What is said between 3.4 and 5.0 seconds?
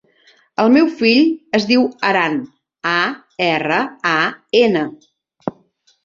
erra, a, ena.